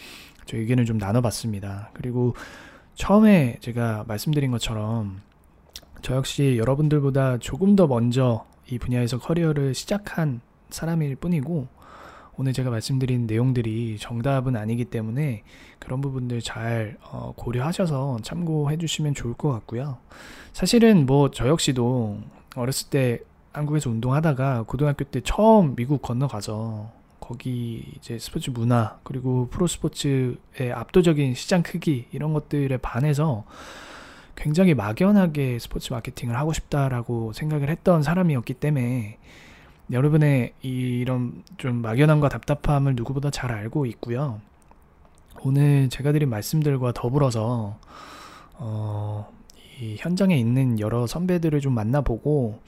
저 0.45 0.57
의견을 0.57 0.85
좀 0.85 0.97
나눠봤습니다. 0.99 1.89
그리고 1.93 2.35
처음에 2.95 3.57
제가 3.61 4.05
말씀드린 4.07 4.51
것처럼 4.51 5.21
저 6.01 6.15
역시 6.15 6.57
여러분들보다 6.57 7.37
조금 7.37 7.75
더 7.75 7.87
먼저 7.87 8.45
이 8.69 8.79
분야에서 8.79 9.19
커리어를 9.19 9.73
시작한 9.73 10.41
사람일 10.69 11.15
뿐이고 11.17 11.67
오늘 12.37 12.53
제가 12.53 12.69
말씀드린 12.71 13.27
내용들이 13.27 13.97
정답은 13.99 14.55
아니기 14.55 14.85
때문에 14.85 15.43
그런 15.79 16.01
부분들 16.01 16.41
잘 16.41 16.97
어, 17.03 17.33
고려하셔서 17.35 18.19
참고해 18.23 18.77
주시면 18.77 19.13
좋을 19.13 19.33
것 19.35 19.51
같고요. 19.51 19.97
사실은 20.53 21.05
뭐 21.05 21.29
저 21.29 21.47
역시도 21.47 22.19
어렸을 22.55 22.89
때 22.89 23.19
한국에서 23.53 23.89
운동하다가 23.89 24.63
고등학교 24.63 25.03
때 25.03 25.21
처음 25.23 25.75
미국 25.75 26.01
건너가서 26.01 26.91
거기 27.19 27.83
이제 27.97 28.17
스포츠 28.17 28.49
문화 28.49 28.97
그리고 29.03 29.47
프로 29.51 29.67
스포츠의 29.67 30.71
압도적인 30.73 31.35
시장 31.35 31.61
크기 31.61 32.07
이런 32.11 32.33
것들에 32.33 32.77
반해서 32.77 33.45
굉장히 34.41 34.73
막연하게 34.73 35.59
스포츠 35.59 35.93
마케팅을 35.93 36.35
하고 36.35 36.51
싶다라고 36.51 37.31
생각을 37.31 37.69
했던 37.69 38.01
사람이었기 38.01 38.55
때문에 38.55 39.19
여러분의 39.91 40.53
이런 40.63 41.43
좀 41.57 41.83
막연함과 41.83 42.27
답답함을 42.29 42.95
누구보다 42.95 43.29
잘 43.29 43.51
알고 43.51 43.85
있고요. 43.85 44.41
오늘 45.43 45.89
제가 45.89 46.11
드린 46.11 46.29
말씀들과 46.29 46.91
더불어서 46.91 47.77
어, 48.53 49.31
이 49.79 49.97
현장에 49.99 50.35
있는 50.35 50.79
여러 50.79 51.05
선배들을 51.05 51.59
좀 51.61 51.75
만나보고 51.75 52.61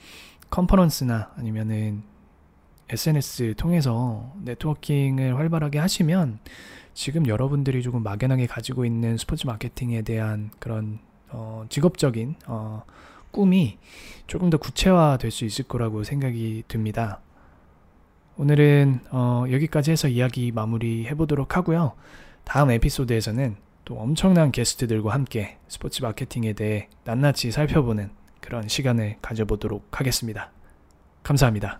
컨퍼런스나 0.50 1.32
아니면은 1.36 2.04
SNS 2.88 3.54
통해서 3.56 4.32
네트워킹을 4.42 5.36
활발하게 5.36 5.80
하시면 5.80 6.38
지금 6.92 7.26
여러분들이 7.26 7.82
조금 7.82 8.04
막연하게 8.04 8.46
가지고 8.46 8.84
있는 8.84 9.16
스포츠 9.16 9.48
마케팅에 9.48 10.02
대한 10.02 10.52
그런 10.60 11.00
어, 11.30 11.64
직업적인 11.68 12.36
어, 12.46 12.84
꿈이 13.30 13.78
조금 14.26 14.50
더 14.50 14.56
구체화될 14.56 15.30
수 15.30 15.44
있을 15.44 15.66
거라고 15.66 16.04
생각이 16.04 16.64
듭니다. 16.68 17.20
오늘은 18.36 19.00
어, 19.10 19.44
여기까지 19.50 19.90
해서 19.90 20.08
이야기 20.08 20.52
마무리 20.52 21.06
해보도록 21.06 21.56
하고요. 21.56 21.92
다음 22.44 22.70
에피소드에서는 22.70 23.56
또 23.84 23.98
엄청난 23.98 24.50
게스트들과 24.50 25.12
함께 25.12 25.58
스포츠 25.68 26.02
마케팅에 26.02 26.54
대해 26.54 26.88
낱낱이 27.04 27.52
살펴보는 27.52 28.10
그런 28.40 28.68
시간을 28.68 29.16
가져보도록 29.22 30.00
하겠습니다. 30.00 30.50
감사합니다. 31.22 31.78